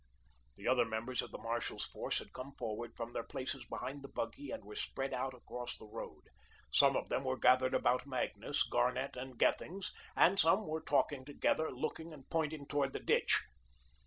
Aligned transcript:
The 0.55 0.67
other 0.67 0.83
members 0.85 1.21
of 1.21 1.29
the 1.29 1.37
marshal's 1.37 1.85
force 1.85 2.17
had 2.17 2.33
come 2.33 2.53
forward 2.55 2.97
from 2.97 3.13
their 3.13 3.21
places 3.21 3.67
behind 3.67 4.01
the 4.03 4.07
buggy 4.09 4.49
and 4.49 4.65
were 4.65 4.73
spread 4.73 5.13
out 5.13 5.35
across 5.35 5.77
the 5.77 5.85
road. 5.85 6.23
Some 6.71 6.95
of 6.95 7.09
them 7.09 7.23
were 7.23 7.37
gathered 7.37 7.75
about 7.75 8.07
Magnus, 8.07 8.63
Garnett, 8.63 9.15
and 9.15 9.37
Gethings; 9.37 9.93
and 10.15 10.39
some 10.39 10.65
were 10.65 10.81
talking 10.81 11.23
together, 11.23 11.69
looking 11.71 12.13
and 12.13 12.27
pointing 12.31 12.65
towards 12.65 12.93
the 12.93 12.99
ditch. 12.99 13.43